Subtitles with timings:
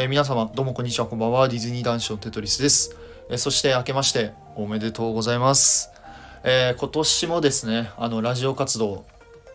[0.00, 1.46] えー、皆様どうもこんにちはこんばんは。
[1.46, 2.96] ディズニー男子のテトリスです、
[3.28, 5.90] えー、そして明けましておめでとうございます、
[6.42, 9.04] えー、今年もですねあのラジオ活動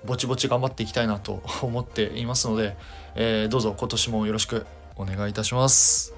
[0.06, 2.78] ぼちぼち頑張っていきたいなと 思っていますので、
[3.16, 4.68] えどうぞ今年もよろしく
[4.98, 6.14] お願いいたします。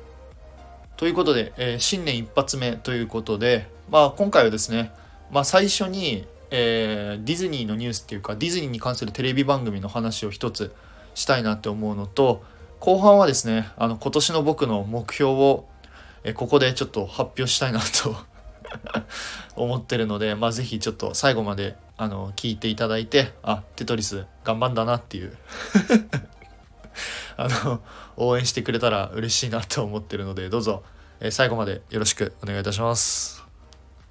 [0.98, 4.92] ということで、え新年一発目ということでまあ今回はですね
[5.32, 10.74] まあ最初にえー、ディズニーのニュースっていうかディズニーに関するテレビ番組の話を一つ
[11.14, 12.42] したいなって思うのと
[12.80, 15.68] 後半はですねあの今年の僕の目標を、
[16.24, 18.16] えここでちょっと発表したいなと
[19.56, 25.38] 思ってるので、まあ、ぜひちょっと最後まであの聞いていただいてあテトリス頑張んだなっていう
[27.38, 27.82] あの
[28.18, 30.84] 応援してくれたら嬉しいなと思ってるのでどうぞ、
[31.20, 33.38] え最後までよろしくお願いいたします。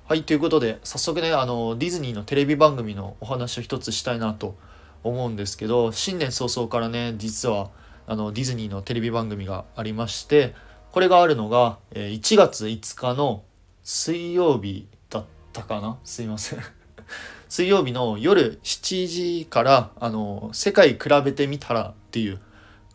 [0.08, 4.56] はい、ということで、早速ね、あの、ディズニーのテレビ番組のお話を一つしたいなと
[5.02, 7.70] 思うんですけど、新年早々からね、実は、
[8.06, 10.54] あの、ディズニーのテレビ番組がありまして、
[10.92, 13.44] これがあるのが、1月5日の
[13.82, 15.98] 水曜日だったかな？
[16.04, 16.60] すいません
[17.48, 22.40] 水曜日の夜7時から、あの、世界比べてみたらっていう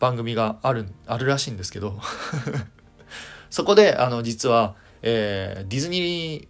[0.00, 1.98] 番組がある、あるらしいんですけど
[3.50, 6.48] そこで、あの、実は、えー、ディズニー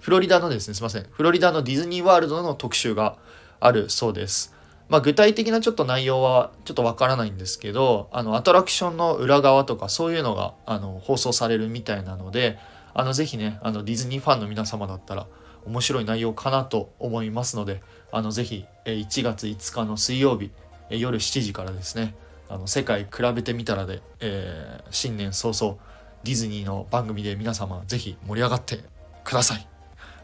[0.00, 1.06] フロリダのですね、すいません。
[1.10, 3.18] フロリダのディズニーワールドの特集が
[3.60, 4.54] あるそうです。
[4.90, 12.58] まあ、具体的なちょっと内容はちょっとわからないんですけど、あの、アトラクションの裏側とかそういうのが、あの、放送されるみたいなので、
[12.92, 15.28] あの、ぜひね、あの、ディズニーファンの皆様だったら、
[15.64, 20.50] 面白い内容かなと思いますので、あの、ぜひ、1月5日の水曜日、
[20.90, 22.16] 夜7時からですね、
[22.48, 25.78] あの、世界比べてみたらで、えー、新年早々、
[26.24, 28.80] ディズニーの番組で皆様ぜひ盛り上がって
[29.22, 29.66] ください。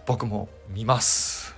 [0.06, 1.54] 僕も見ます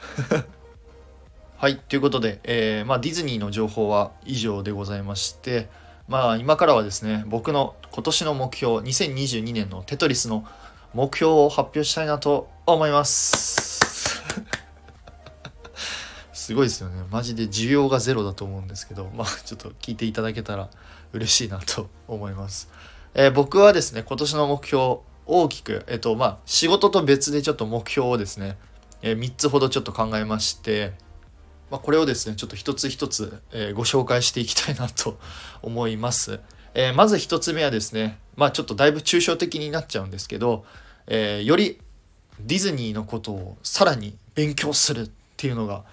[1.60, 5.68] はいということで、えー、まあ、ディズニーの情報は以上でございまして
[6.06, 10.46] まあ今からはですね僕の今年の目標2022年のテトリスの
[10.94, 14.22] 目標を発表したいなと思います。
[16.32, 17.02] すごいですよね。
[17.10, 20.68] マジで需要がゼロだと思うんですけどまあちょっと聞いていただけたら
[21.12, 22.70] 嬉しいなと思います、
[23.14, 28.56] えー、僕はですね今年の目標大きく、えっと、まあ、仕事と別でちょっと目標をですね、
[29.02, 30.94] え、3つほどちょっと考えまして、
[31.70, 35.18] まあ、これをですね、ちょっと一つ一つ、えー、ご紹介していきたいなと
[35.62, 36.40] 思います。
[36.74, 40.64] えー、まず1つ目はですね、まあ、ちょっとだいぶ抽象的になっちゃうんですけど、
[41.06, 41.80] えより
[42.40, 45.84] ディズニーのことをさらに勉強するっていうのが、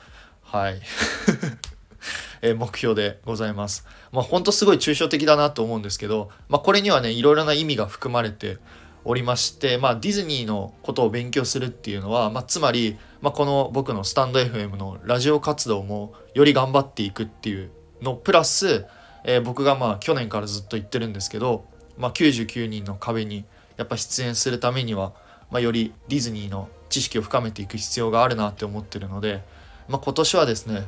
[0.44, 0.82] はい。
[2.42, 3.86] え目標でございます。
[4.12, 8.58] まあ、ほんとすごい抽象的だなと思うんですけど、まあ、これにはね、いろいろな意味が含まれて
[9.06, 17.70] おりまして、まあ、ディズニーのことを勉強するっていうのは、まあ、つまり、まあ、この僕のスタンド FM のラジオ活動もより頑張っていくっていう
[18.02, 18.86] のプラス、
[19.24, 21.66] えー、僕がまあ去年からずっと言ってるんですけど、
[21.98, 23.46] まあ、99人の壁に
[23.78, 25.14] やっぱ出演するためには、
[25.52, 29.44] まあ、よりディズニーの知識を深めていく必要があるなって思ってるので、
[29.88, 30.88] まあ、今年はですね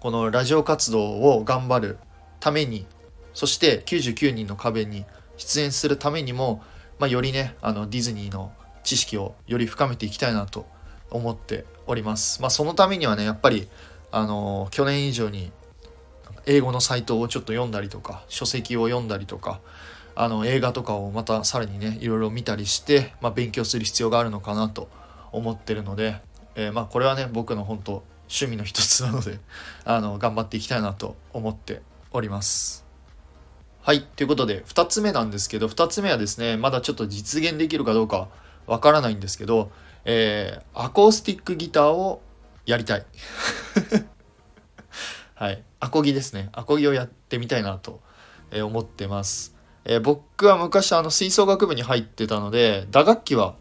[0.00, 1.98] このラジオ活動を頑張る
[2.38, 2.86] ために
[3.32, 5.06] そして99人の壁に
[5.38, 6.62] 出演するためにも
[6.98, 10.66] まあ、よりねあのディズニーの知識をより深めていきたいなと
[11.10, 12.40] 思っております。
[12.40, 13.68] まあ、そのためにはねやっぱり
[14.10, 15.50] あの去年以上に
[16.46, 19.60] 英語のサイトをちょっと読んだりとか書籍を読んだりとか
[20.14, 24.88] あの映画とかをまたさらにねいろいろ見たりして、まあ、勉強する必要があるのかなと
[25.32, 26.20] 思ってるので、
[26.54, 29.38] えー、まあこれはね僕の本当趣味の一つなので
[29.84, 32.83] あの頑張っていきたいなと思っております。
[33.84, 34.00] はい。
[34.00, 38.28] ということで、2つ目なんですけど、2つ目はですね、まだちょっと実現できるかどうか
[38.66, 39.70] わからないんですけど、
[40.06, 42.22] えー、アコースティックギターを
[42.64, 43.04] やりたい。
[45.36, 45.62] はい。
[45.80, 46.48] アコギですね。
[46.52, 48.00] アコギをやってみたいなと
[48.54, 49.54] 思ってます。
[49.84, 53.54] えー、僕は昔あの吹奏楽部に入ってたので、打楽器は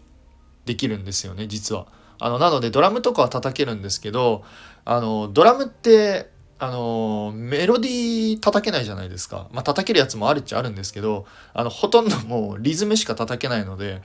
[0.63, 1.85] できるんですよね、実は。
[2.17, 4.45] あの、なのでドラムとかは叩けるんですけど、
[4.85, 6.31] あの、ドラムって
[6.63, 9.47] あのメロディー叩けないじゃないですか。
[9.51, 14.01] まあ叩けるやつもあるっちゃあるんですけど、あのほとんどもうリズムしか叩けないので、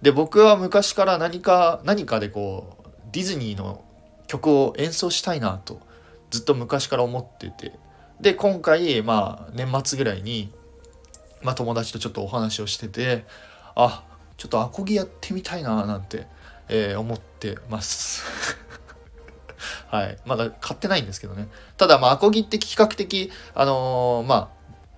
[0.00, 3.84] で僕は昔から何か何かでこうディズニーの
[4.28, 5.78] 曲を演奏したいなと
[6.30, 7.78] ずっと昔から思ってて、
[8.18, 10.50] で今回まあ年末ぐらいに
[11.42, 13.26] まあ友達とちょっとお話をしてて、
[13.74, 14.04] あ
[14.38, 16.26] ちょっとアコギやってみたいななんて、
[16.68, 18.24] えー、思ってます。
[19.90, 20.18] はい。
[20.24, 21.48] まだ買ってないんですけどね。
[21.76, 24.48] ただ、まあ、アコギって比較的、あのー、まあ、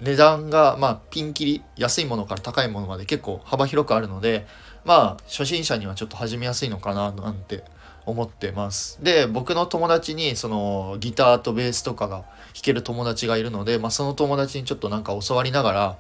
[0.01, 4.47] 値段が、まあ、ピンキリ、安いものから高いものまで結構幅広くあるので、
[4.85, 7.65] まあ、初心者にはちょっと始めやすいのかな、なんて
[8.05, 8.99] 思ってます。
[9.03, 12.27] で、僕の友達に、その、ギターとベースとかが弾
[12.63, 15.99] ける友達がいるので、まあ、その友達にちょっとなんか教わりながら、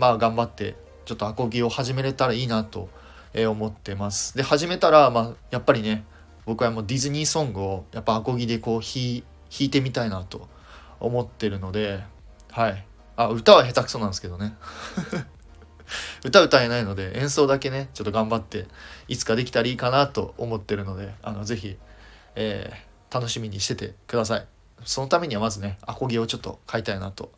[0.00, 2.88] まあ頑張ってちょっとアコギを始めれたらいいなと
[3.34, 6.04] 思ってますで始めたらまあやっぱりね
[6.50, 9.22] 僕はもうディズニーソングをやっぱアコギでこう弾
[9.60, 10.48] いてみたいなと
[10.98, 12.02] 思ってるので
[12.50, 12.84] はい。
[13.14, 14.56] あ歌は下手くそなんですけどね。
[16.26, 18.66] 歌歌えないので演奏だけねちょっと頑張って
[19.06, 21.76] いつかできたらいいかなと思ってるのであのぜひ、
[22.34, 24.46] えー、楽しみにしててください。
[24.84, 27.30] そのためにはまずねアコギをちょっと買いたいなと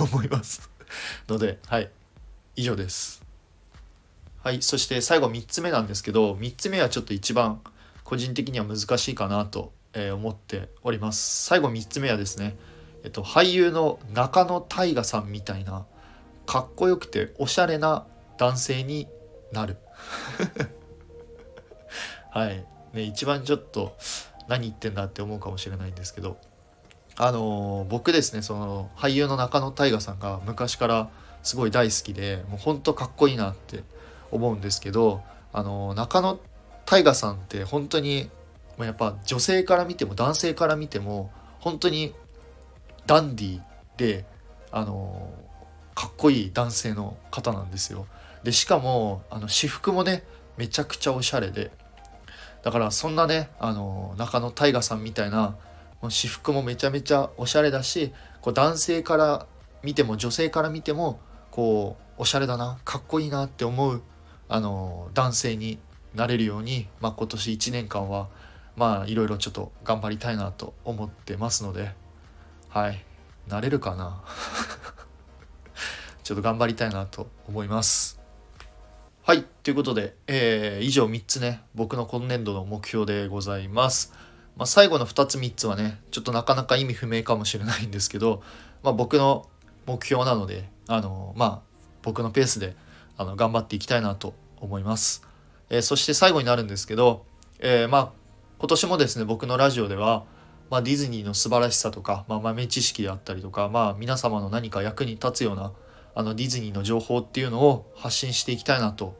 [0.00, 0.68] 思います。
[1.30, 1.88] のではい。
[2.56, 3.22] 以上です。
[4.42, 7.60] はいそして最後3つ目なんですけど3つ目はちょっと一番
[8.08, 11.44] 個人的には難しいかなと思っております。
[11.44, 12.56] 最後3つ目はですね
[13.04, 15.84] えっと、俳優の中野大河さんみたいな
[16.46, 18.06] かっこよくておしゃれな
[18.38, 19.08] 男性に
[19.52, 19.76] なる。
[22.32, 22.64] はい。
[22.94, 23.94] ね一番ちょっと
[24.48, 26.38] 何言ってんだって思うかもしれないんですけど
[27.16, 31.10] あのー、僕ですねその俳優の中野大河さんが昔から
[31.42, 33.84] すごい大好きでもうほんとかっこいいなって
[34.30, 35.20] 思うんですけど
[35.52, 36.40] あのー、中野
[36.90, 38.30] 大河さんって本当に
[38.78, 41.30] やっぱ女性から見ても男性から見ても
[41.60, 42.14] 本当に
[43.06, 43.60] ダンディ
[43.98, 44.24] で
[44.70, 45.30] あの
[45.94, 48.06] かっこいい男性の方なんですよ。
[48.42, 50.22] でしかもあの私服もね
[50.56, 51.70] めちゃくちゃおしゃれで。
[52.62, 55.56] だからそんなねあの中野大河さんみたいな
[56.00, 59.46] 私服もめちゃめちゃおしゃれだしこう男性から
[59.82, 61.20] 見ても女性から見ても
[61.50, 64.02] こうおしゃれだなかっこいいなって思う
[64.48, 65.78] あの男性に
[66.14, 68.28] なれるように、まあ、今年1年間は
[68.76, 71.92] まあいろいろちょっと頑張りたいなと思ってますので
[72.68, 73.04] はい
[73.48, 74.22] なれるかな？
[76.22, 78.20] ちょっと頑張りたいなと思います。
[79.22, 79.44] はい。
[79.62, 84.12] ということで、えー、以上3つね、僕の今年度の目標でございます。
[84.56, 88.42] まあ、最後の2つ3つはね、ちょっとなかなか意味不明かもしれないんですけど、
[88.82, 89.48] まあ、僕の
[89.86, 91.60] 目標なので、あのまあ、
[92.02, 92.76] 僕のペースで
[93.16, 95.22] あの頑張っていきたいなと思います。
[95.70, 97.24] えー、そして最後になるんですけど、
[97.60, 98.12] えー、まあ、
[98.58, 100.24] 今年もですね、僕のラジオでは、
[100.70, 105.72] まあ、ディズニーの素晴らしさとか、まあ、豆知識であったりとか、まあ、皆様の何か役に立つような
[106.14, 109.16] あのディズニーの情報っていうのを発信していきたいなと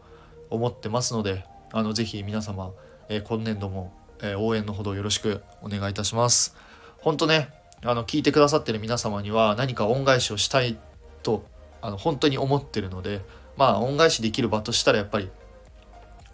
[0.51, 2.73] 思ってますのであのぜひ皆様、
[3.09, 6.57] えー、今年度も、えー、応援のほどよろしくお願いいたします。
[6.99, 7.51] 本当ね
[7.85, 10.77] あの聞いてくださってる皆様には何か恩返しをしたい
[11.23, 11.45] と
[11.81, 13.21] あの本当に思ってるので
[13.57, 15.31] まあ恩返しできる場としたらやっぱり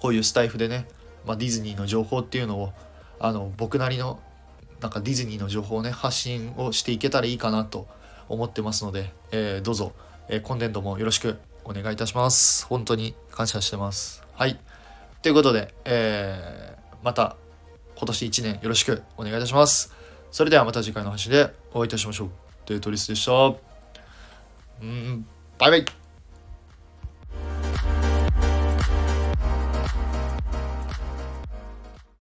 [0.05, 0.87] こういうスタイフでね、
[1.25, 2.75] まあ、ディズニーの情報っていうのを
[3.19, 4.21] あの僕なりの
[4.83, 7.89] なんかディズニーの情報をね発信をしていけたらいいかなと
[8.29, 9.95] 思ってますので、えー、どうぞ
[10.29, 12.67] えー、今年度もよろしくお願いいたします。
[12.67, 14.23] 本当に感謝してます。
[14.35, 14.59] はい。
[15.23, 17.37] ということで、えー、また
[17.97, 19.95] 今年1年よろしくお願いいたします。
[20.31, 22.31] それではまた次回の配信でお会いいたしましょう。
[22.67, 23.33] デートリスでした。
[24.83, 25.27] うん、
[25.59, 26.04] バイバイ。